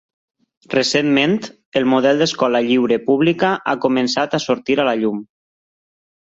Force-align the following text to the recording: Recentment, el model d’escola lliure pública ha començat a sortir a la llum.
Recentment, 0.75 1.35
el 1.81 1.85
model 1.91 2.23
d’escola 2.23 2.63
lliure 2.69 2.99
pública 3.11 3.53
ha 3.75 3.79
començat 3.87 4.37
a 4.37 4.43
sortir 4.49 4.81
a 4.87 4.91
la 4.93 4.99
llum. 5.05 5.25